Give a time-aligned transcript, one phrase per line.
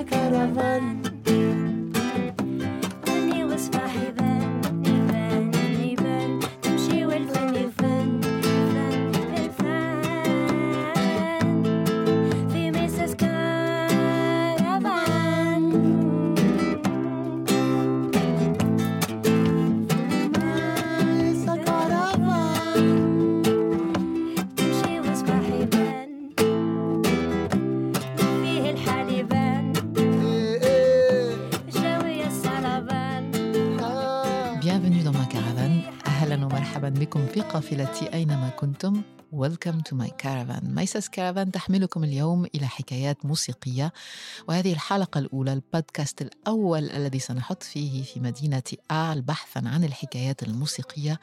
[0.00, 1.19] my caravan.
[37.80, 39.02] قافلتي أينما كنتم.
[39.32, 40.64] Welcome to my caravan.
[40.64, 43.92] ميسس كارافان تحملكم اليوم إلى حكايات موسيقية
[44.48, 48.62] وهذه الحلقة الأولى البودكاست الأول الذي سنحط فيه في مدينة
[48.92, 51.20] آل بحثا عن الحكايات الموسيقية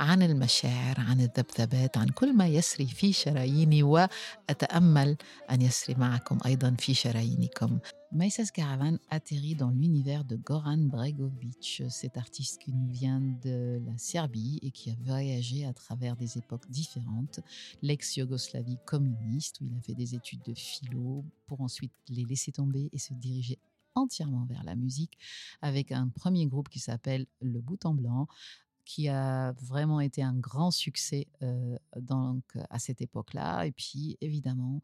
[0.00, 5.16] عن المشاعر عن الذبذبات عن كل ما يسري في شراييني وأتأمل
[5.50, 7.78] أن يسري معكم أيضا في شرايينكم
[8.14, 13.98] Maïsas Caravan atterrit dans l'univers de Goran Bregovic, cet artiste qui nous vient de la
[13.98, 17.40] Serbie et qui a voyagé à travers des époques différentes,
[17.82, 22.88] l'ex-Yougoslavie communiste, où il a fait des études de philo pour ensuite les laisser tomber
[22.92, 23.58] et se diriger
[23.96, 25.18] entièrement vers la musique
[25.60, 28.28] avec un premier groupe qui s'appelle Le Bout en Blanc
[28.84, 33.66] qui a vraiment été un grand succès euh, donc, à cette époque-là.
[33.66, 34.82] Et puis, évidemment,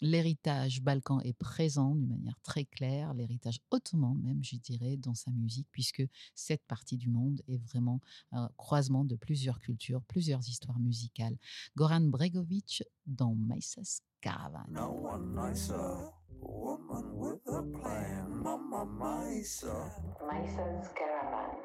[0.00, 5.30] l'héritage balkan est présent d'une manière très claire, l'héritage ottoman même, je dirais, dans sa
[5.30, 6.02] musique, puisque
[6.34, 8.00] cette partie du monde est vraiment
[8.32, 11.36] un croisement de plusieurs cultures, plusieurs histoires musicales.
[11.76, 14.66] Goran Bregovic dans Maïsas Caravan.
[14.68, 19.90] No one nicer, woman with a plan, Mama Misa.
[20.26, 21.56] Misa's Caravan.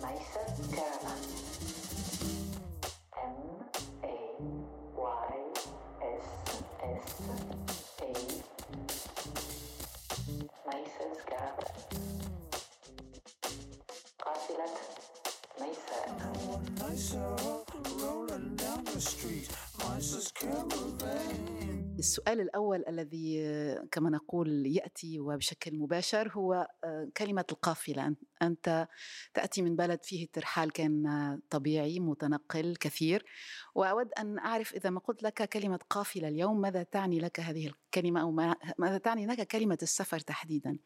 [0.00, 0.18] Mais
[0.70, 2.37] Terra.
[21.98, 28.08] السؤال الأول الذي آه، كما نقول يأتي وبشكل مباشر هو آه، كلمة القافلة.
[28.10, 28.88] أن- أنت
[29.34, 33.24] تأتي من بلد فيه الترحال كان آه، طبيعي متنقل كثير.
[33.74, 38.20] وأود أن أعرف إذا ما قلت لك كلمة قافلة اليوم ماذا تعني لك هذه الكلمة
[38.20, 40.78] أو ما- ماذا تعني لك كلمة السفر تحديدا؟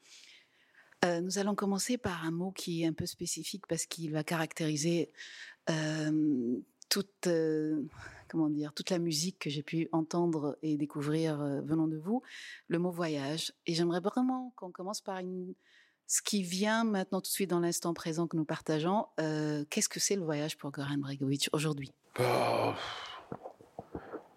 [1.04, 4.22] Euh, nous allons commencer par un mot qui est un peu spécifique parce qu'il va
[4.22, 5.10] caractériser
[5.68, 7.82] euh, toute, euh,
[8.32, 12.22] comment dire, toute la musique que j'ai pu entendre et découvrir euh, venant de vous,
[12.68, 13.52] le mot voyage.
[13.66, 15.52] Et j'aimerais vraiment qu'on commence par une,
[16.06, 19.06] ce qui vient maintenant tout de suite dans l'instant présent que nous partageons.
[19.20, 21.92] Euh, Qu'est-ce que c'est le voyage pour Goran Bregovic aujourd'hui?
[22.18, 22.74] Bah,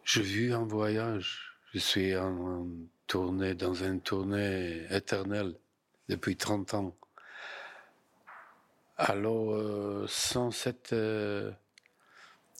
[0.04, 1.58] je vis un voyage.
[1.72, 2.68] Je suis en,
[3.08, 5.56] tournée, dans une tournée éternelle
[6.10, 6.96] depuis 30 ans.
[8.98, 10.94] Alors, euh, sans cette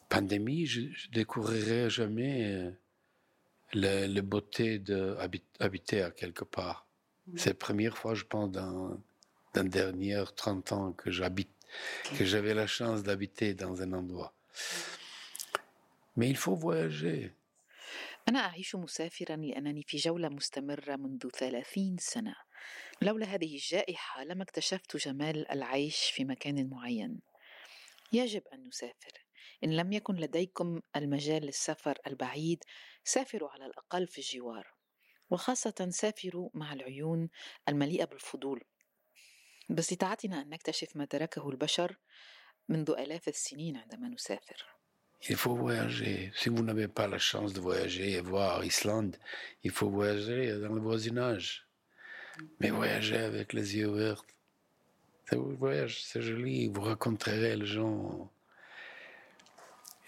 [0.09, 2.71] pandémie, je ne découvrirais jamais euh,
[3.73, 6.87] la, la beauté d'habiter à quelque part.
[7.37, 9.01] C'est la première fois, je pense, dans,
[9.55, 11.51] dans les dernières 30 ans que j'habite,
[12.19, 14.35] que j'avais la chance d'habiter dans un endroit.
[16.17, 17.33] Mais il faut voyager.
[18.29, 22.37] أنا أعيش مسافرا لأنني في جولة مستمرة منذ ثلاثين سنة
[23.03, 27.21] لولا هذه الجائحة لما اكتشفت جمال العيش في مكان معين
[28.13, 29.13] يجب أن نسافر
[29.64, 32.64] إن لم يكن لديكم المجال للسفر البعيد
[33.04, 34.74] سافروا على الأقل في الجوار
[35.30, 37.30] وخاصة سافروا مع العيون
[37.70, 38.64] المليئة بالفضول
[39.70, 41.98] باستطاعتنا أن نكتشف ما تركه البشر
[42.70, 44.76] منذ آلاف السنين عندما نسافر
[45.30, 46.32] Il faut voyager.
[46.36, 49.18] Si vous n'avez pas la chance de voyager et voir Islande,
[49.64, 51.68] il faut voyager dans le voisinage.
[52.60, 54.24] Mais voyager avec les yeux ouverts.
[55.30, 56.68] C'est joli.
[56.68, 58.32] Vous rencontrerez les gens.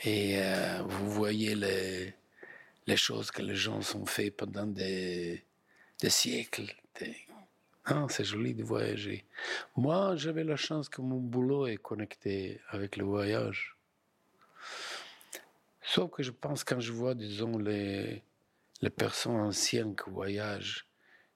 [0.03, 2.13] Et euh, vous voyez les,
[2.85, 5.44] les choses que les gens ont fait pendant des,
[6.01, 6.73] des siècles.
[6.99, 7.15] Des-
[7.85, 9.25] Ah, c'est joli de voyager.
[9.75, 13.75] Moi, j'avais la chance que mon boulot est connecté avec le voyage.
[15.81, 18.21] Sauf que je pense quand je vois, disons, les,
[18.81, 20.85] les personnes anciennes qui voyagent,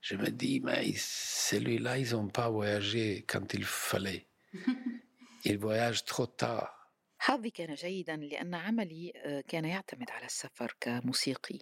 [0.01, 4.25] je me dis, mais celui-là, ils n'ont pas voyagé quand il fallait.
[5.45, 6.80] Ils voyagent trop tard.
[7.21, 11.59] حظي كان جيدا لأن عملي آه، كان يعتمد على السفر كموسيقي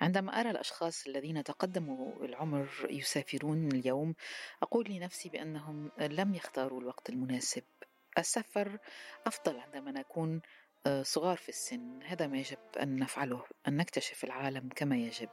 [0.00, 4.14] عندما أرى الأشخاص الذين تقدموا العمر يسافرون اليوم
[4.62, 7.62] أقول لنفسي بأنهم لم يختاروا الوقت المناسب
[8.18, 8.78] السفر
[9.26, 10.40] أفضل عندما نكون
[10.86, 15.28] آه، صغار في السن هذا ما يجب أن نفعله أن نكتشف العالم كما يجب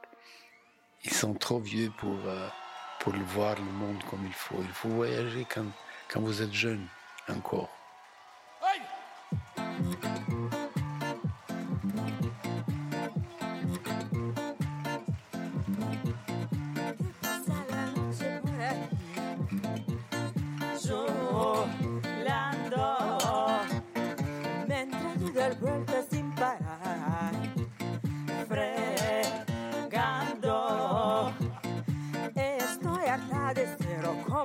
[1.04, 2.48] ils sont trop vieux pour, euh,
[2.98, 4.60] pour voir le monde comme il faut.
[4.60, 5.70] Il faut voyager quand,
[6.08, 6.86] quand vous êtes jeune
[7.26, 7.79] encore.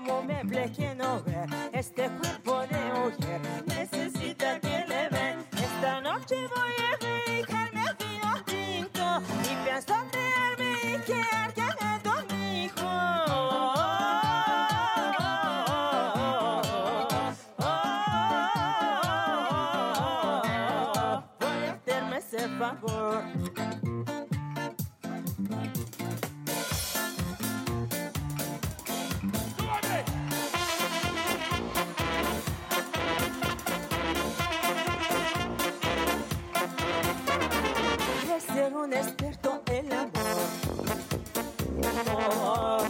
[0.06, 1.46] Como meble que no ve.
[1.72, 3.75] Este cuerpo de mujer.
[42.10, 42.88] amor,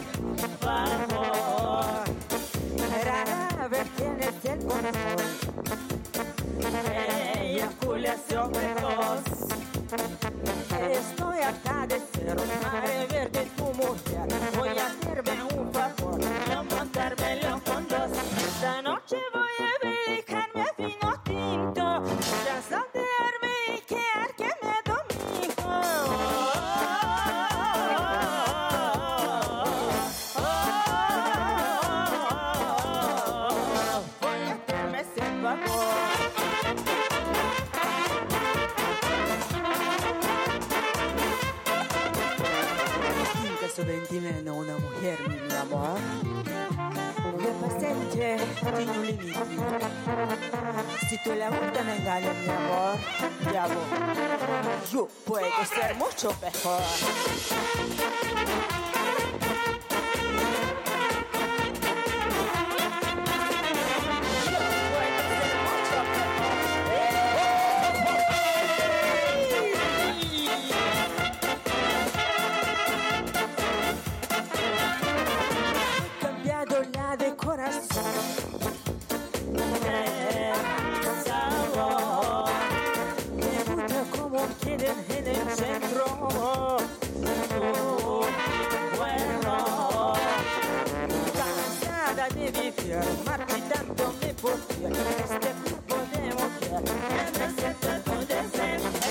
[0.62, 2.04] amor.
[3.04, 5.45] Rara vez tienes el corazón.
[51.26, 52.98] Tú le gusta, me engañas, mi amor.
[53.52, 53.76] Ya voy.
[54.92, 56.80] Yo puedo ser mucho mejor.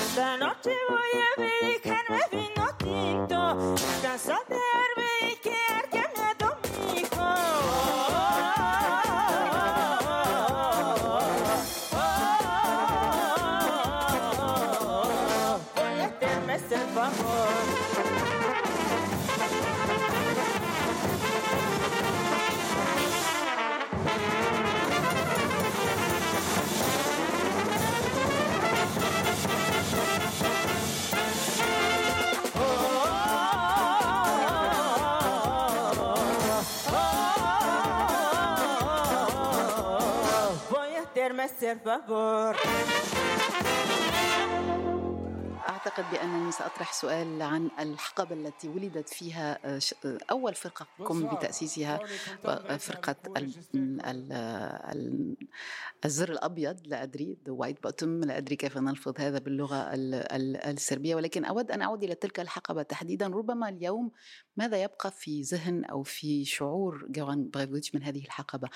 [0.06, 1.85] Esta noche voy a dedicarme
[41.56, 42.54] hacer favor.
[45.86, 52.00] أعتقد بأنني سأطرح سؤال عن الحقبة التي ولدت فيها آه، آه، أول فرقة قم بتأسيسها
[52.44, 53.52] آه، فرقة ال-
[54.06, 54.32] ال-
[54.92, 55.36] ال-
[56.04, 60.56] الزر الأبيض لا أدري the white bottom لا أدري كيف نلفظ هذا باللغة ال- ال-
[60.56, 63.26] السربية ولكن أود أن أعود إلى تلك الحقبة تحديدا.
[63.26, 64.10] ربما اليوم
[64.56, 68.68] ماذا يبقى في ذهن أو في شعور جوان بريفوتش من هذه الحقبة؟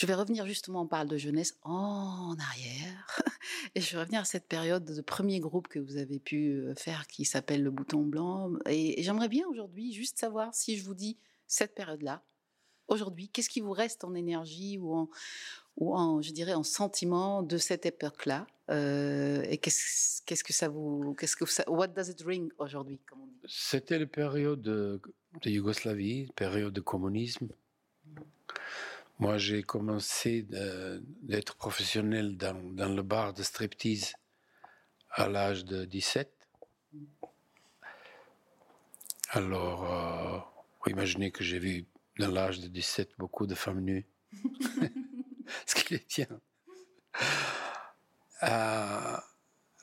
[0.00, 3.06] Je vais revenir justement, on parle de jeunesse en arrière.
[3.74, 7.06] Et je vais revenir à cette période de premier groupe que vous avez pu faire
[7.06, 8.52] qui s'appelle le bouton blanc.
[8.66, 11.16] Et, et j'aimerais bien aujourd'hui juste savoir si je vous dis
[11.46, 12.22] cette période-là,
[12.88, 15.08] aujourd'hui, qu'est-ce qui vous reste en énergie ou
[15.94, 21.14] en, je dirais, en sentiment de cette époque-là Et qu'est-ce qu'est-ce que ça vous.
[21.18, 23.00] Qu'est-ce que ça, what does it ring aujourd'hui,
[23.46, 25.00] C'était la période de,
[25.42, 27.48] de Yougoslavie, période de communisme.
[29.18, 30.46] Moi, j'ai commencé
[31.22, 34.14] d'être professionnel dans, dans le bar de striptease
[35.10, 36.41] à l'âge de 17.
[39.34, 39.90] Alors,
[40.86, 41.86] euh, imaginez que j'ai vu
[42.18, 44.06] dans l'âge de 17 beaucoup de femmes nues.
[45.66, 46.28] Ce qui est bien.
[48.42, 49.16] Euh,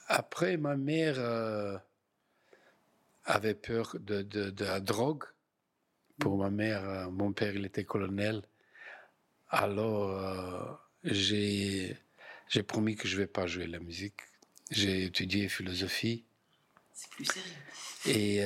[0.08, 1.78] après, ma mère euh,
[3.26, 5.24] avait peur de, de- de la drogue
[6.20, 8.44] Pour ma mère, mon père, il était colonel.
[9.50, 11.98] Alors, j'ai
[12.68, 14.22] promis que je vais pas jouer la musique.
[14.70, 16.24] J'ai étudié philosophie.
[16.94, 17.56] C'est plus sérieux.
[18.06, 18.46] Et,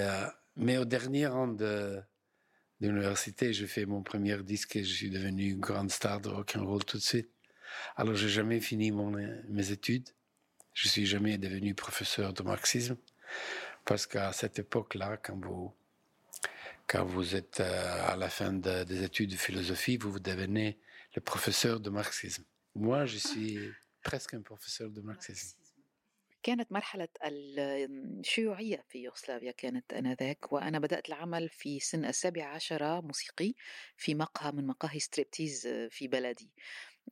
[0.55, 2.01] mais au dernier an de,
[2.79, 6.65] l'université, j'ai fait mon premier disque et je suis devenu grande star de rock and
[6.65, 7.29] roll tout de suite.
[7.95, 10.09] Alors, j'ai jamais fini mes études.
[10.73, 12.97] Je suis jamais devenu professeur de marxisme
[13.85, 15.73] parce qu'à cette époque-là, quand vous
[17.05, 20.77] vous êtes euh, à la fin de- des études de philosophie, vous devenez
[21.15, 22.43] le professeur de marxisme.
[22.75, 23.57] Moi, je suis
[24.03, 25.57] presque un professeur de marxisme.
[26.43, 33.53] كانت مرحلة الشيوعية في يوغوسلافيا كانت آنذاك وأنا بدأت العمل في سن السابع عشر موسيقي
[33.97, 36.53] في مقهى من مقاهي ستريبتيز في بلدي.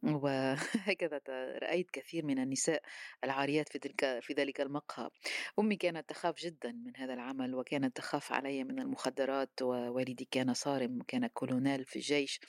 [0.04, 1.22] وهكذا
[1.62, 2.82] رأيت كثير من النساء
[3.24, 5.10] العاريات في تلك في ذلك المقهى.
[5.60, 11.00] أمي كانت تخاف جدا من هذا العمل وكانت تخاف علي من المخدرات ووالدي كان صارم
[11.02, 12.40] وكان كولونيل في الجيش.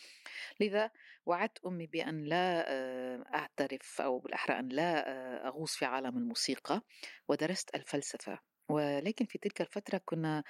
[0.61, 0.91] لذا
[1.27, 6.83] وعدت أمي بأن لا آه، أعترف أو بالأحرى أن لا آه، أغوص في عالم الموسيقى
[7.29, 8.39] ودرست الفلسفة.
[8.69, 10.45] ولكن في تلك الفترة كنا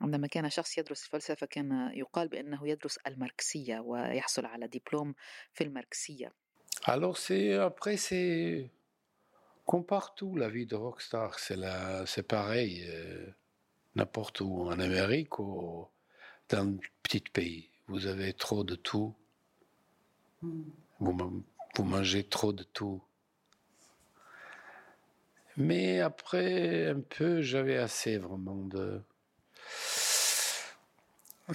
[0.00, 5.14] عندما كان شخص يدرس الفلسفة كان يقال بأنه يدرس الماركسية ويحصل على دبلوم
[5.52, 6.32] في الماركسية
[6.86, 8.70] Alors, c'est, après, c'est
[9.66, 13.26] comme partout, la vie de rockstar, c'est, la, c'est pareil, euh,
[13.96, 15.86] n'importe où, en Amérique ou
[16.48, 17.68] dans un petit pays.
[17.86, 19.14] Vous avez trop de tout,
[20.42, 21.30] vous, ma-
[21.76, 23.02] vous mangez trop de tout.
[25.56, 29.02] Mais après, un peu, j'avais assez vraiment de,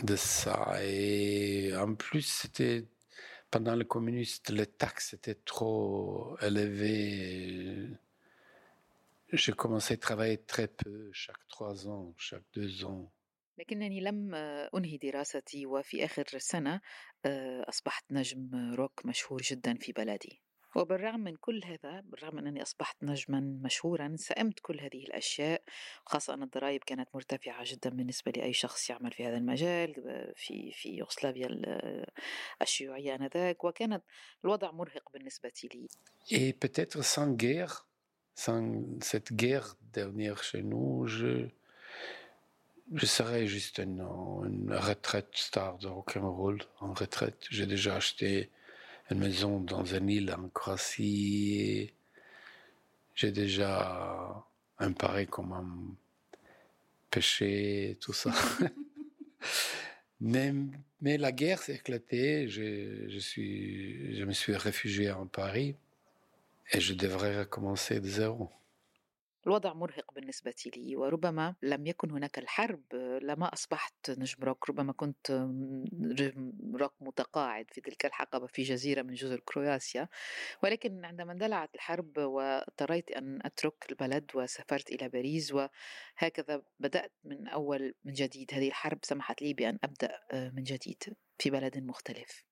[0.03, 0.83] de ça.
[0.83, 2.85] Et en plus, c'était
[3.51, 7.89] pendant le communisme, les taxes étaient trop élevées.
[9.31, 13.11] J'ai commencé à travailler très peu, chaque trois ans, chaque deux ans.
[13.57, 16.81] لكنني لم آه، أنهي دراستي وفي آخر سنة
[17.25, 20.41] آه، أصبحت نجم روك مشهور جدا في بلدي
[20.76, 25.62] وبالرغم من كل هذا بالرغم من أنني أصبحت نجما مشهورا سئمت كل هذه الأشياء
[26.06, 29.94] خاصة أن الضرائب كانت مرتفعة جدا بالنسبة لأي شخص يعمل في هذا المجال
[30.36, 32.06] في في يوغوسلافيا ال-
[32.62, 34.02] الشيوعية آنذاك وكانت
[34.44, 35.88] الوضع مرهق بالنسبة لي
[36.30, 37.86] Et peut-être sans guerre,
[38.34, 38.62] sans
[39.02, 41.48] cette guerre dernière chez nous, je,
[42.94, 44.00] je serais juste une,
[44.50, 47.40] une retraite star de rock'n'roll en retraite.
[47.50, 48.50] J'ai déjà acheté
[49.10, 51.92] une maison dans une île en Croatie.
[53.14, 54.44] J'ai déjà
[54.78, 55.66] un pareil comme un
[57.10, 58.32] péché, tout ça.
[60.20, 60.54] mais,
[61.00, 62.48] mais la guerre s'est éclatée.
[62.48, 65.74] Je, je, suis, je me suis réfugié en Paris.
[66.72, 68.48] Et je devrais recommencer de zéro.
[69.46, 72.82] الوضع مرهق بالنسبة لي وربما لم يكن هناك الحرب
[73.22, 75.30] لما أصبحت نجم روك ربما كنت
[75.92, 80.08] نجم روك متقاعد في تلك الحقبة في جزيرة من جزر كرواتيا.
[80.62, 87.94] ولكن عندما اندلعت الحرب واضطريت أن أترك البلد وسافرت إلى باريس وهكذا بدأت من أول
[88.04, 88.54] من جديد.
[88.54, 91.02] هذه الحرب سمحت لي بأن أبدأ من جديد
[91.38, 92.44] في بلد مختلف.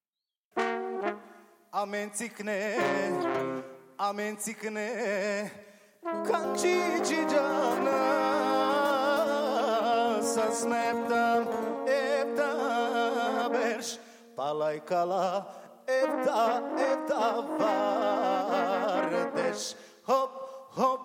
[1.71, 2.59] Amentikne,
[3.99, 4.89] amentikne,
[6.09, 8.03] Kančići džana
[10.23, 11.45] sa sneptam
[11.87, 12.53] evta
[13.53, 13.87] beš
[14.37, 15.45] palajkala
[15.87, 19.61] evta evta vardeš
[20.07, 20.31] hop
[20.71, 21.01] hop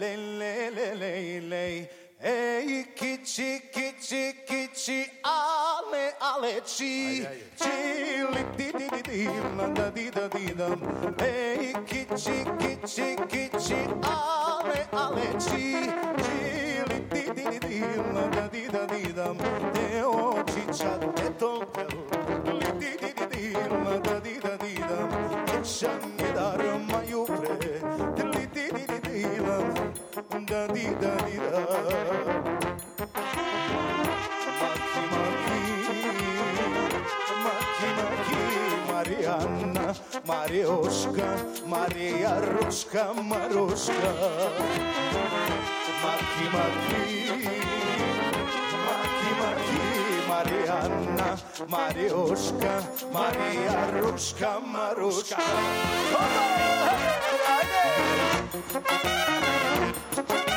[0.00, 1.88] lej lej lej lej
[2.24, 2.30] le.
[2.30, 7.26] Ey kichi kichi kichi ale ale chi.
[7.56, 9.26] Chi li di di di di
[9.56, 10.68] la da di da di da.
[11.18, 15.90] Ey kichi kichi kichi ale ale chi.
[16.24, 17.80] Chi li di di di di
[18.12, 19.34] la da di da di da.
[19.72, 21.88] Te o chicha te tolpel
[22.58, 24.98] li di di di di la da di da di da.
[25.54, 26.33] Echan dar
[38.88, 39.94] Марианна,
[40.24, 43.92] Мариошка, Мария Рожка, Морошка.
[46.02, 47.12] Маки, маки,
[48.86, 49.82] маки, маки,
[50.28, 51.28] Марианна,
[51.68, 52.74] Мариошка,
[53.12, 55.36] Мария Рожка, Морошка.
[58.66, 60.53] Hey, hey, hey, hey, hey.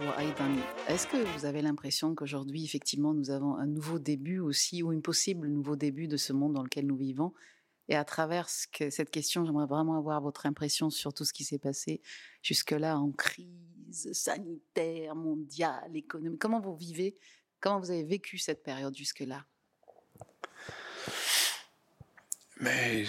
[0.00, 0.56] هو أيضا
[0.88, 5.02] Est-ce que vous avez l'impression qu'aujourd'hui, effectivement, nous avons un nouveau début aussi, ou une
[5.02, 7.32] possible nouveau début de ce monde dans lequel nous vivons
[7.88, 11.32] Et à travers ce que- cette question, j'aimerais vraiment avoir votre impression sur tout ce
[11.32, 12.02] qui s'est passé
[12.42, 16.38] jusque-là en crise sanitaire, mondiale, économique.
[16.38, 17.16] Comment vous vivez
[17.60, 19.46] Comment vous avez vécu cette période jusque-là
[22.60, 23.04] Mais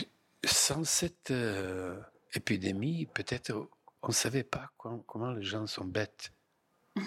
[0.46, 2.00] sans cette euh,
[2.37, 3.69] épidémie, peut-être
[4.03, 6.33] on ne savait pas com- comment les gens sont bêtes.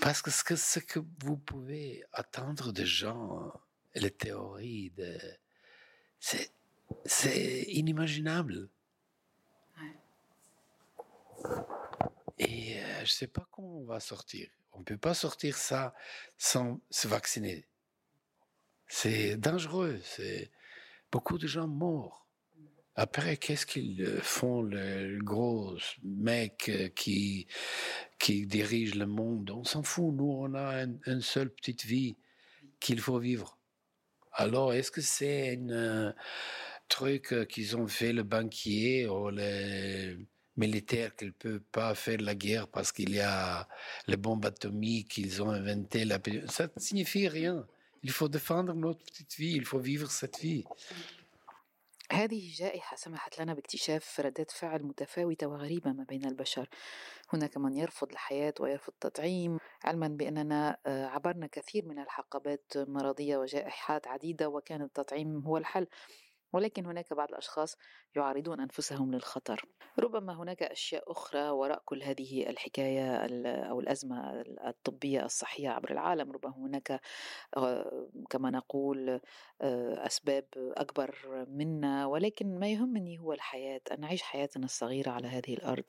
[0.00, 3.52] Parce que ce, que ce que vous pouvez attendre des gens,
[3.94, 5.18] les théories, de,
[6.18, 6.50] c'est,
[7.04, 8.68] c'est inimaginable.
[12.38, 14.48] Et euh, je ne sais pas comment on va sortir.
[14.72, 15.94] On ne peut pas sortir ça
[16.38, 17.66] sans se vacciner.
[18.86, 20.00] C'est dangereux.
[20.04, 20.50] C'est
[21.12, 22.19] beaucoup de gens morts.
[22.96, 27.46] Après, qu'est-ce qu'ils euh, font, le, le gros mec euh, qui,
[28.18, 29.50] qui dirige le monde?
[29.50, 30.12] On s'en fout.
[30.14, 32.16] Nous, on a un- une seule petite vie
[32.78, 33.58] qu'il faut vivre.
[34.32, 36.12] Alors, est-ce que c'est un euh,
[36.88, 40.16] truc qu'ils ont fait le banquier ou les
[40.56, 43.66] militaires qu'ils ne peuvent pas faire la guerre parce qu'il y a
[44.08, 46.18] les bombes atomiques qu'ils ont inventé la...
[46.48, 47.66] Ça ne signifie rien.
[48.02, 50.64] Il faut défendre notre petite vie, il faut vivre cette vie.
[52.12, 56.68] هذه الجائحة سمحت لنا باكتشاف ردات فعل متفاوتة وغريبة ما بين البشر.
[57.32, 64.06] هناك من يرفض الحياة ويرفض التطعيم علما بأننا آه، عبرنا كثير من الحقبات مرضية وجائحات
[64.08, 65.86] عديدة وكان التطعيم هو الحل.
[66.52, 67.76] ولكن هناك بعض الأشخاص
[68.16, 69.64] يعرضون أنفسهم للخطر.
[69.98, 76.32] ربما هناك أشياء أخرى وراء كل هذه الحكاية ال- أو الأزمة الطبية الصحية عبر العالم.
[76.32, 77.00] ربما هناك
[77.56, 79.20] آه، كما نقول
[79.62, 81.14] آه، أسباب أكبر
[81.48, 82.06] منا.
[82.06, 83.80] ولكن ما يهمني هو الحياة.
[83.92, 85.84] أن نعيش حياتنا الصغيرة على هذه الأرض.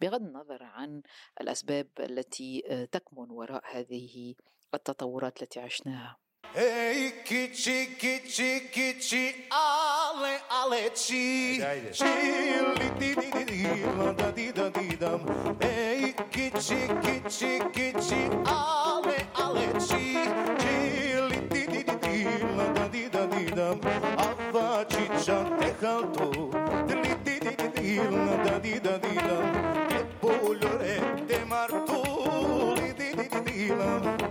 [0.00, 1.02] بغض النظر عن
[1.40, 4.34] الأسباب التي آه، تكمن وراء هذه
[4.74, 6.16] التطورات التي عشناها.
[6.52, 10.90] Hey, kichi, kichi, kichi, ale, ale.
[10.92, 15.56] Chili, di, di, di, di, la, da, di, da, di, dam.
[15.60, 19.78] Hey, kichi, kichi, kichi, ale, ale.
[19.78, 22.24] Chili, di, di, di, di,
[22.56, 23.78] la, da, di, da, di, dam.
[24.18, 26.50] Ava, chicha, te canto.
[26.84, 29.88] Di, di, di, di, di, la, da, di, da, di, dam.
[29.92, 32.74] E polore, te marto.
[32.74, 34.29] Di, di, di, di, di, la.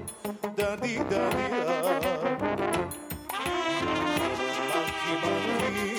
[0.56, 1.66] da di da di da.
[4.70, 5.90] Maki maki,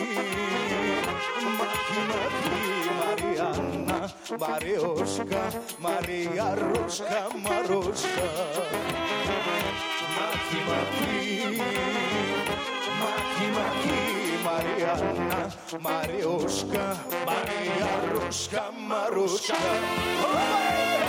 [1.58, 2.54] maki maki,
[3.00, 3.98] Mariana,
[4.38, 5.42] Marioska,
[5.80, 8.26] Maria Ruska, Maruska.
[10.16, 11.18] Maki maki,
[13.00, 13.98] maki maki,
[14.44, 15.50] Mariana,
[15.84, 16.84] Marioska,
[17.26, 19.58] Maria Ruska, Maruska.
[20.22, 20.99] Oh,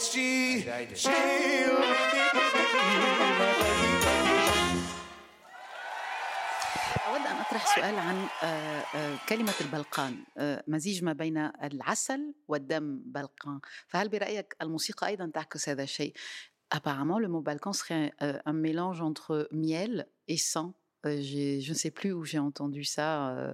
[0.00, 0.62] chi.
[7.06, 8.46] أود أن أطرح سؤال عن آه،
[8.94, 15.68] آه، كلمة البلقان آه، مزيج ما بين العسل والدم بلقان فهل برأيك الموسيقى أيضا تعكس
[15.68, 16.14] هذا الشيء
[16.74, 20.74] Apparemment, le mot Balkan serait euh, un mélange entre miel et sang.
[21.03, 23.35] Je ne sais plus où j'ai entendu ça.
[23.35, 23.53] euh,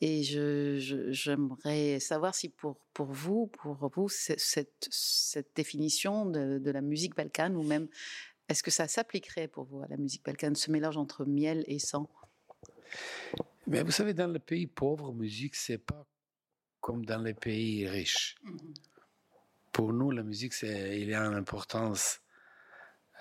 [0.00, 6.58] et je- je- j'aimerais savoir si pour, pour vous, pour vous, cette, cette définition de,
[6.58, 7.88] de la musique balkane, ou même,
[8.48, 11.78] est-ce que ça s'appliquerait pour vous à la musique balkane, ce mélange entre miel et
[11.78, 12.08] sang?
[13.66, 16.04] Mais vous savez, dans les pays pauvres, musique, c'est pas
[16.80, 18.36] comme dans les pays riches.
[19.70, 22.20] Pour nous, la musique, c'est, il y a une importance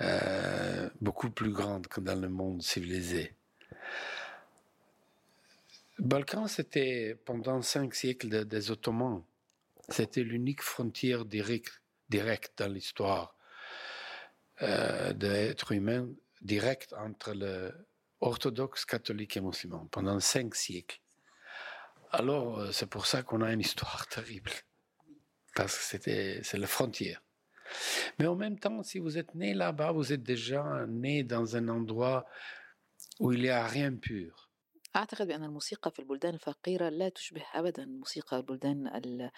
[0.02, 3.36] euh, beaucoup plus grande que dans le monde civilisé.
[6.00, 9.24] Balkan, c'était pendant cinq siècles de- des Ottomans.
[9.90, 13.36] C'était l'unique frontière directe direct dans l'histoire
[14.62, 16.10] euh, de l'être humain,
[16.42, 17.72] direct entre le
[18.20, 21.00] orthodoxe, catholique et musulman, pendant cinq siècles.
[22.12, 24.52] Alors, euh, c'est pour ça qu'on a une histoire terrible.
[25.56, 27.22] Parce que c'était, c'est la frontière.
[28.18, 31.68] Mais en même temps, si vous êtes né là-bas, vous êtes déjà né dans un
[31.70, 32.26] endroit
[34.96, 39.32] أعتقد بأن الموسيقى في البلدان الفقيرة لا تشبه أبدا موسيقى البلدان ال-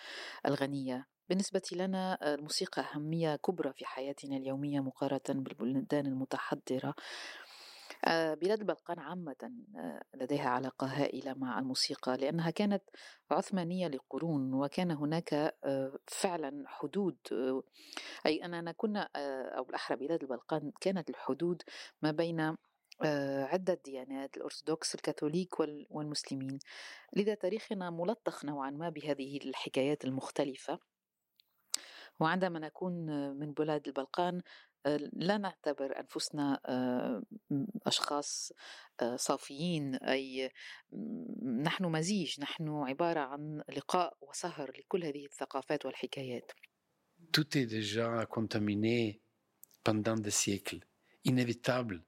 [0.45, 1.07] الغنية.
[1.29, 6.93] بالنسبة لنا الموسيقى أهمية كبرى في حياتنا اليومية مقارنة بالبلدان المتحضرة.
[8.05, 12.83] آه، بلاد البلقان عامة آه، لديها علاقة هائلة مع الموسيقى لأنها كانت
[13.31, 17.17] عثمانية لقرون وكان هناك آه، فعلا حدود
[18.25, 19.09] أي أننا كنا
[19.57, 21.61] أو بالأحرى بلاد البلقان كانت الحدود
[22.01, 22.55] ما بين
[23.51, 26.59] عدة ديانات الأرثوذكس الكاثوليك وال- والمسلمين.
[27.15, 30.79] لذا تاريخنا ملطخ نوعا ما بهذه الحكايات المختلفة.
[32.19, 32.93] وعندما نكون
[33.39, 34.41] من بلاد البلقان
[34.85, 37.23] آه، لا نعتبر أنفسنا آه،
[39.01, 39.99] آه، صافيين
[40.91, 46.51] م- نحن مزيج نحن عبارة عن لقاء وسهر لكل هذه الثقافات والحكايات.
[47.37, 49.21] Tout est déjà contaminé
[49.83, 50.79] pendant des siècles,
[51.23, 52.03] inévitable.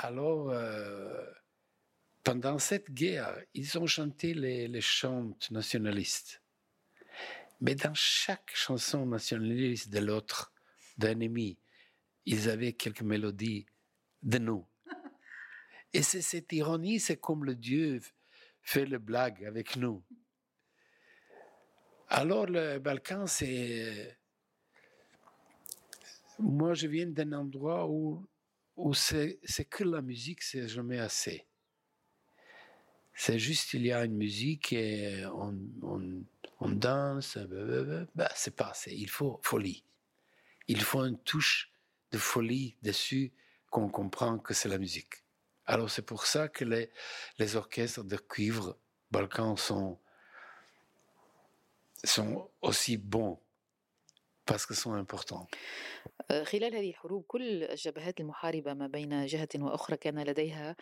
[0.00, 1.24] Alors, euh,
[2.22, 6.40] pendant cette guerre, ils ont chanté les, les chants nationalistes.
[7.60, 10.52] Mais dans chaque chanson nationaliste de l'autre,
[10.98, 11.58] d'un ennemi,
[12.26, 13.66] ils avaient quelques mélodies
[14.22, 14.64] de nous.
[15.92, 18.00] Et c'est cette ironie, c'est comme le Dieu
[18.62, 20.04] fait le blague avec nous.
[22.08, 24.16] Alors, le Balkan, c'est.
[26.38, 28.24] Moi, je viens d'un endroit où,
[28.78, 29.38] où c'est
[29.68, 31.46] que la musique, c'est jamais assez.
[33.14, 36.22] C'est juste, il y a une musique et on, on,
[36.60, 38.06] on danse, blablabla.
[38.14, 38.92] Ben, c'est pas assez.
[38.92, 39.84] Il faut folie.
[40.68, 41.72] Il faut une touche
[42.12, 43.32] de folie dessus
[43.70, 45.24] qu'on comprend que c'est la musique.
[45.66, 48.78] Alors, c'est pour ça que les, orchestres de cuivre
[49.10, 49.98] Balkan sont
[52.04, 53.40] sont aussi bons
[54.56, 55.46] sont importants.
[56.30, 60.76] آه، خلال هذه الحروب كل الجبهات المحاربة ما بين جهة وأخرى كان لديها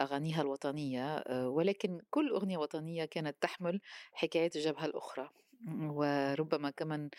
[0.00, 3.80] أغانيها الوطنية آه، ولكن كل أغنية وطنية كانت تحمل
[4.12, 5.30] حكاية الجبهة الأخرى
[5.68, 7.10] وربما كمان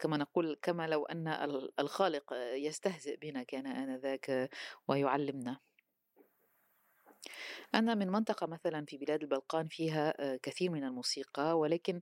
[0.00, 4.50] كما نقول كما لو أن ال- الخالق يستهزئ بنا كان آنذاك
[4.88, 5.58] ويعلمنا
[7.74, 12.00] أنا من منطقة مثلا في بلاد البلقان فيها آه، كثير من الموسيقى ولكن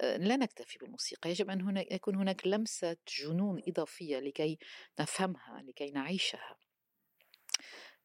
[0.00, 1.30] آه، لا نكتفي بالموسيقى.
[1.30, 4.58] يجب أن هناك يكون هناك لمسة جنون إضافية لكي
[5.00, 6.56] نفهمها لكي نعيشها.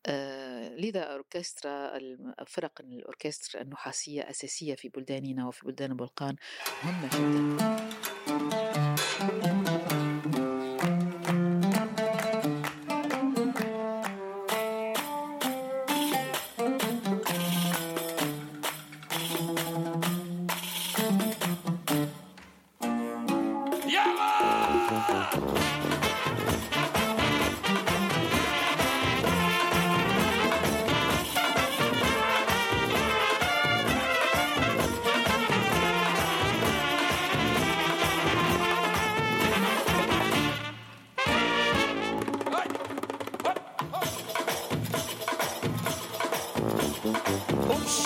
[0.06, 6.36] آه، لذا أوركسترا الم- فرق الأوركسترا النحاسية أساسية في بلداننا وفي بلدان البلقان
[6.84, 7.84] مهمة جدا.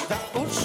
[0.09, 0.56] that bush.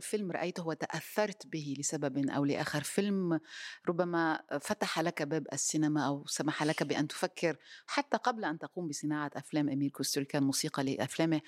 [0.00, 3.40] أول فيلم رأيته وتأثرت به لسبب أو لآخر فيلم
[3.88, 9.30] ربما فتح لك باب السينما أو سمح لك بأن تفكر حتى قبل أن تقوم بصناعة
[9.36, 11.40] أفلام أمير كوستر كان موسيقى لأفلامه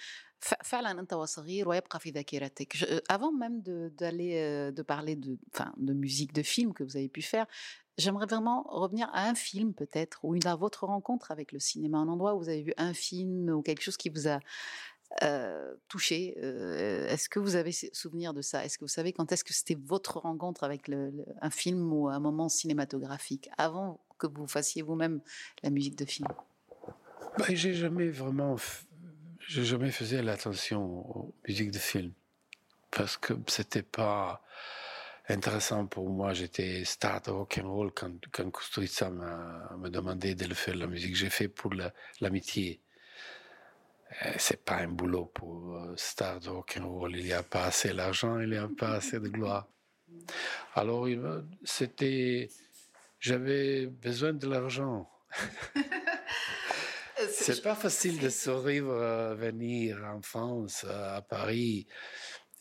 [0.64, 2.76] فعلا أنت وصغير ويبقى في ذاكرتك
[3.12, 6.96] Avant même de- d'aller euh, de parler de, enfin, de musique, de film que vous
[6.96, 7.46] avez pu faire,
[7.98, 11.98] J'aimerais vraiment revenir à un film peut-être, ou une, à votre rencontre avec le cinéma,
[11.98, 14.38] un endroit où vous avez vu un film ou quelque chose qui vous a
[15.22, 16.36] euh, touché.
[16.42, 18.64] euh, est-ce que vous avez souvenir de ça?
[18.64, 20.90] Est-ce que vous savez quand est-ce que c'était votre rencontre avec
[21.40, 25.20] un film ou un moment cinématographique avant que vous fassiez vous-même
[25.62, 26.28] la musique de film?
[27.38, 28.56] Ben, j'ai jamais vraiment,
[29.48, 30.82] j'ai jamais fait l'attention
[31.16, 32.12] aux musiques de film
[32.90, 34.42] parce que c'était pas
[35.28, 36.34] intéressant pour moi.
[36.34, 40.76] J'étais star de rock and roll quand quand Kusturica m'a m'a demandé de le faire
[40.76, 41.16] la musique.
[41.16, 42.80] J'ai fait pour la- l'amitié.
[44.38, 47.16] C'est pas un boulot pour euh, star de rock and roll.
[47.16, 49.68] Il n'y a pas assez d'argent, il n'y a pas assez de gloire.
[50.74, 51.08] Alors,
[51.64, 52.50] c'était,
[53.18, 55.10] j'avais besoin de l'argent.
[57.30, 61.86] C'est pas facile de survivre, à venir en France, à Paris,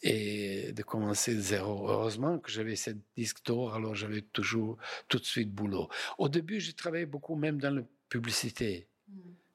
[0.04, 1.90] et de commencer de zéro.
[1.90, 5.90] Heureusement que j'avais ce disque d'or, alors j'avais toujours tout de suite boulot.
[6.18, 8.88] Au début, j'ai travaillé beaucoup même dans la publicité.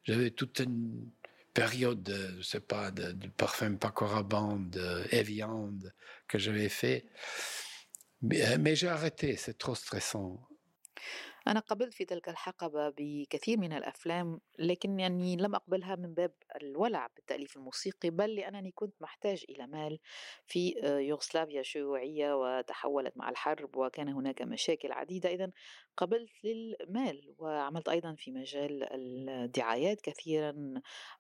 [0.04, 1.10] J'avais toute une
[1.56, 5.72] période, de, je pas, de, de parfum Paco Rabanne, de Evian
[6.28, 7.06] que j'avais fait.
[8.20, 10.46] Mais, mais j'ai arrêté, c'est trop stressant.
[11.46, 16.32] أنا قبلت في تلك الحقبة بكثير من الأفلام لكن يعني لم أقبلها من باب
[16.62, 19.98] الولع بالتأليف الموسيقي بل لأنني كنت محتاج إلى مال
[20.46, 25.28] في آه، يوغسلافيا الشيوعية وتحولت مع الحرب وكان هناك مشاكل عديدة.
[25.30, 25.50] إذا
[25.96, 30.54] قبلت للمال وعملت أيضا في مجال الدعايات كثيرا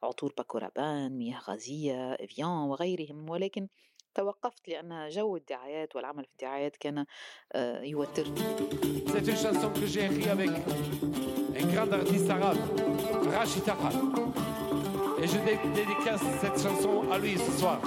[0.02, 3.30] عطور باكورابان مياه غازية إفيان وغيرهم.
[3.30, 3.68] ولكن
[4.16, 7.04] توقفت لأن جو الدعايات والعمل في الدعايات كان
[7.52, 8.40] آه، يوترني
[9.12, 10.50] C'est une chanson que j'ai écrite avec
[11.60, 12.58] un grand artiste arabe,
[13.34, 13.90] Rachid Taha.
[15.22, 17.78] Et je dé- dédicace cette chanson à lui ce soir.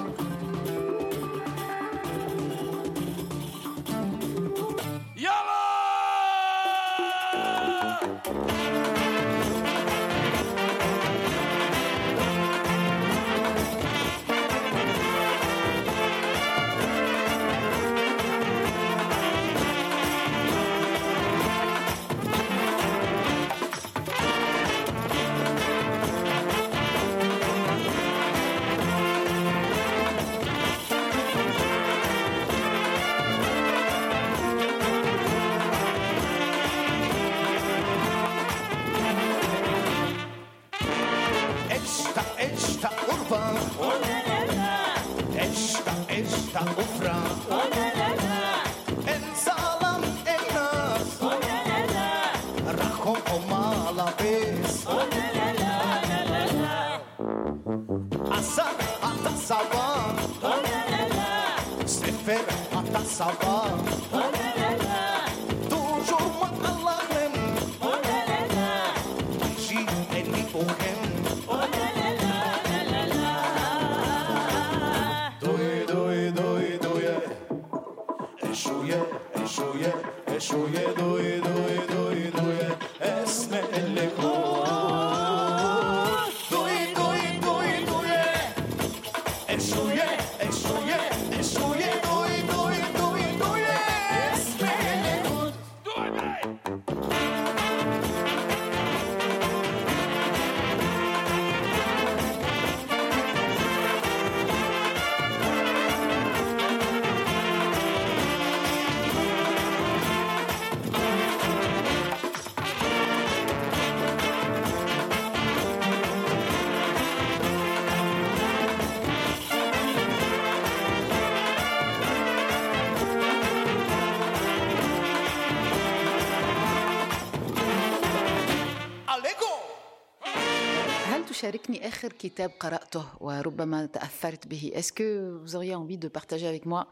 [132.09, 136.89] آخر كتاب قرأته وربما تأثرت به Est-ce que vous auriez envie de partager avec moi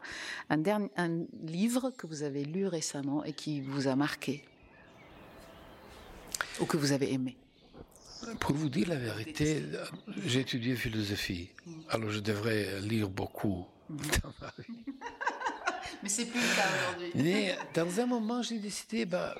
[0.49, 4.43] un, dernier, un livre que vous avez lu récemment et qui vous a marqué
[6.59, 7.35] ou que vous avez aimé
[8.39, 9.63] Pour vous dire la vérité,
[10.25, 11.49] j'ai étudié philosophie.
[11.89, 14.85] Alors je devrais lire beaucoup dans ma vie.
[16.01, 17.11] Mais c'est plus le cas aujourd'hui.
[17.15, 19.35] Mais dans un moment, j'ai décidé, bah,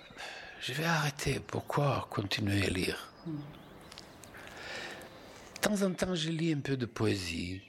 [0.61, 1.41] je vais arrêter.
[1.45, 3.11] Pourquoi continuer à lire
[5.60, 7.60] De temps en temps, je lis un peu de poésie.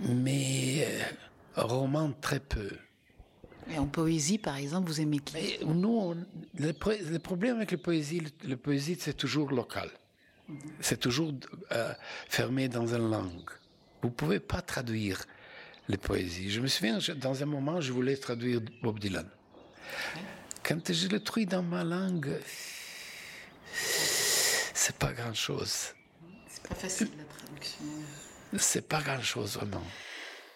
[0.00, 2.70] Mais euh, roman très peu.
[3.70, 5.34] Et en poésie, par exemple, vous aimez qui?
[5.34, 6.16] Mais nous, on-
[6.58, 8.22] le, pro- le problème avec la poésie,
[8.62, 9.90] poésie, c'est toujours local.
[10.80, 11.32] C'est toujours
[11.72, 11.92] euh,
[12.28, 13.50] fermé dans une langue.
[14.02, 15.22] Vous ne pouvez pas traduire
[15.88, 16.50] les poésies.
[16.50, 19.28] Je me souviens, je- dans un moment, je voulais traduire Bob Dylan.
[20.64, 22.30] Quand je le traduis dans ma langue,
[23.72, 25.94] c'est pas grand-chose.
[26.48, 27.84] C'est pas facile la traduction.
[28.58, 29.84] C'est pas grand-chose vraiment.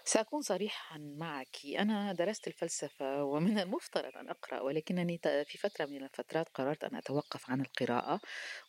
[0.07, 6.49] سأكون صريحا معك أنا درست الفلسفة ومن المفترض أن أقرأ ولكنني في فترة من الفترات
[6.49, 8.21] قررت أن أتوقف عن القراءة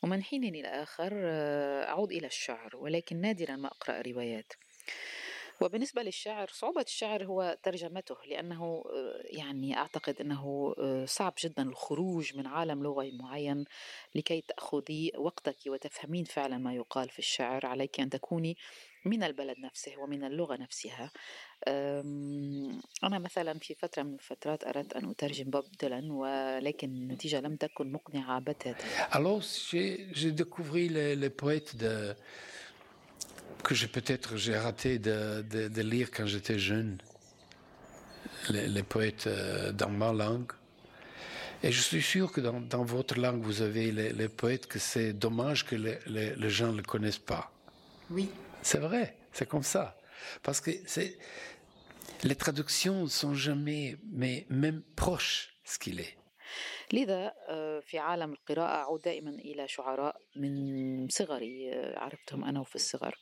[0.03, 4.53] ومن حين إلى آخر آه، أعود إلى الشعر ولكن نادرا ما أقرأ روايات
[5.61, 12.37] وبالنسبة للشعر صعوبة الشعر هو ترجمته لأنه آه، يعني أعتقد أنه آه، صعب جدا الخروج
[12.37, 13.65] من عالم لغوي معين
[14.15, 18.57] لكي تأخذي وقتك وتفهمين فعلا ما يقال في الشعر عليك أن تكوني
[19.05, 21.11] من البلد نفسه ومن اللغة نفسها.
[23.03, 27.91] أنا مثلا في فترة من الفترات أردت أن أترجم بوب ديلان ولكن النتيجة لم تكن
[27.91, 28.85] مقنعة بتاتا.
[29.11, 32.15] Alors, j'ai découvert les, les poètes de,
[33.64, 36.98] que j'ai peut-être j'ai raté de, de- de lire quand j'étais jeune,
[38.50, 40.52] les, les poètes euh, dans ma langue.
[41.62, 44.78] Et je suis sûr que dans, dans votre langue, vous avez les, les poètes que
[44.78, 47.52] c'est dommage que les, les- les gens ne le connaissent pas.
[48.10, 48.30] Oui.
[48.62, 49.96] C'est vrai, c'est comme ça.
[50.42, 51.18] Parce que c'est,
[52.22, 56.16] les traductions sont jamais, mais même proches ce qu'il est.
[56.92, 62.74] لذا آه، في عالم القراءة أعود دائما إلى شعراء من صغري آه، عرفتهم أنا وفي
[62.74, 63.14] الصغر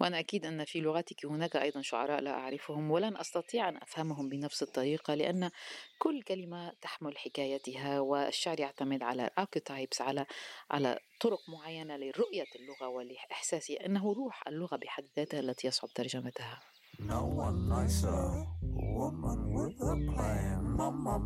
[0.00, 4.62] وأنا أكيد أن في لغتك هناك أيضا شعراء لا أعرفهم ولن أستطيع أن أفهمهم بنفس
[4.62, 5.50] الطريقة لأن
[5.98, 10.26] كل كلمة تحمل حكايتها والشعر يعتمد على archetypes على
[10.70, 16.60] على طرق معينة لرؤية اللغة ولإحساسي أنه روح اللغة بحد ذاتها التي يصعب ترجمتها
[16.98, 18.46] No one nicer.
[18.62, 20.76] Woman with a plan.
[20.76, 21.16] Mama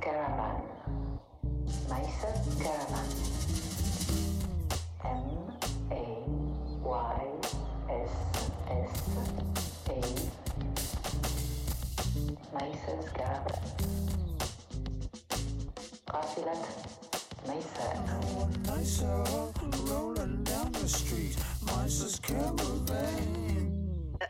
[0.00, 0.62] Caravan.
[2.60, 3.08] Caravan.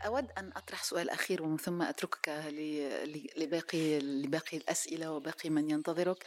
[0.05, 2.29] أود أن أطرح سؤال أخير ومن ثم أتركك
[3.37, 6.25] لباقي لباقي الأسئلة وباقي من ينتظرك.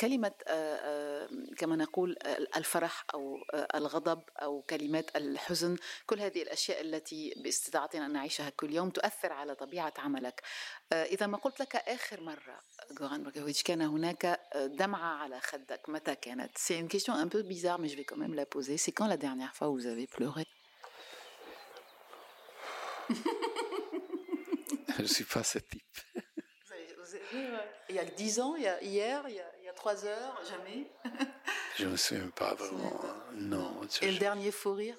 [0.00, 3.38] كلمة آه، آه، كما نقول آه، الفرح أو
[3.74, 9.54] الغضب أو كلمات الحزن كل هذه الأشياء التي باستطاعتنا أن نعيشها كل يوم تؤثر على
[9.54, 10.42] طبيعة عملك.
[10.92, 12.60] إذا ما قلت لك آخر مرة
[13.00, 17.78] غوران بروكوفيتش كان هناك دمعة على خدك متى كانت؟ C'est une question un peu bizarre
[17.78, 18.76] mais je vais quand même la poser.
[18.78, 20.44] C'est quand la dernière fois vous avez pleuré?
[24.98, 25.82] Je suis pas ce type.
[26.14, 29.40] Vous avez- vous avez- Il y a 10 ans, il y a hier, il y
[29.40, 30.80] a, 3 heures, jamais.
[31.78, 33.00] Je me souviens pas vraiment.
[33.04, 33.16] hein.
[33.52, 33.70] Non.
[33.92, 34.96] je- Et le dernier faux rire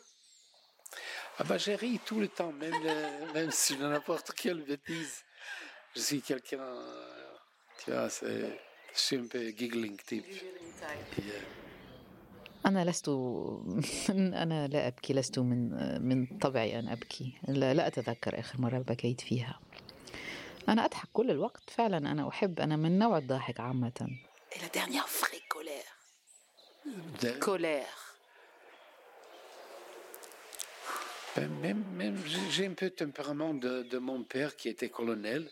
[1.40, 5.16] Ah bah j'ai ri tout le temps, même, le- même si je n'importe quelle bêtise.
[5.96, 7.36] Je suis quelqu'un, euh,
[7.80, 8.42] tu vois, c'est,
[8.96, 10.26] je suis un peu giggling type.
[11.18, 11.44] Yeah.
[12.66, 13.10] أنا لست
[14.44, 15.60] أنا لا أبكي لست من
[16.08, 19.60] من طبعي أن أبكي لا, لا أتذكر آخر مرة بكيت فيها
[20.70, 24.08] أنا أضحك كل الوقت فعلا أنا أحب أنا من نوع الضاحك عامة
[24.52, 25.98] Et la dernière vraie colère
[27.22, 28.16] De- Colère.
[31.36, 32.18] ben, même, même,
[32.50, 35.50] j'ai- un peu le tempérament de, de mon père qui était colonel,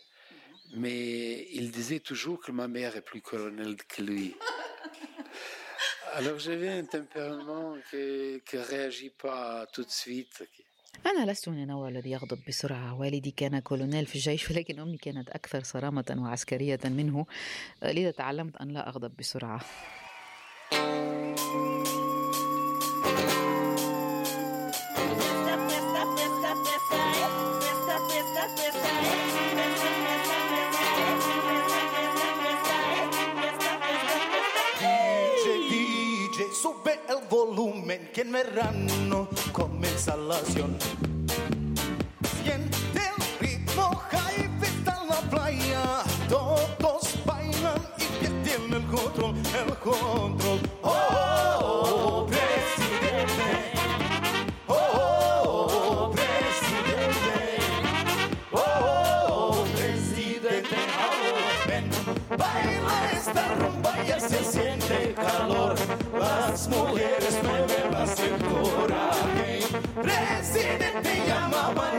[0.74, 4.36] mais il disait toujours que ma mère est plus colonel que lui.
[6.14, 10.44] Alors j'avais un tempérament qui ne réagit pas tout de suite.
[11.08, 13.00] أنا لست من النوع الذي يغضب بسرعة.
[13.00, 17.26] والدي كان كولونيل في الجيش ولكن أمي كانت أكثر صرامة وعسكرية منه.
[17.84, 19.62] لذا تعلمت أن لا أغضب بسرعة.
[37.30, 40.78] Volumen que en verano comienza la acción.
[42.44, 46.04] Siente el ritmo, hype está en la playa.
[46.30, 50.60] Todos bailan y que tiene el control, el control.
[50.84, 51.16] Oh,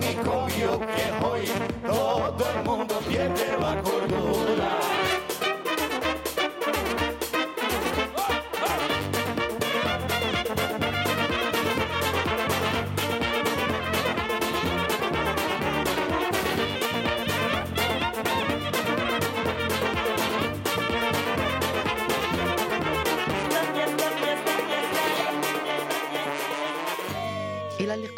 [0.08, 1.44] manicomio que hoy
[1.86, 4.77] todo el mundo pierde la cordura.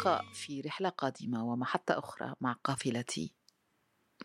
[0.01, 3.33] اللقاء في رحلة قادمة ومحطة أخرى مع قافلتي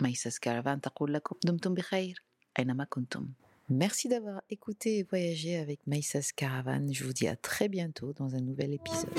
[0.00, 2.24] ميسس كارفان تقول لكم دمتم بخير
[2.58, 3.28] أينما كنتم
[3.68, 6.86] Merci d'avoir écouté et voyagé avec Maïsas Caravan.
[6.92, 9.10] Je vous dis à très bientôt dans un nouvel épisode.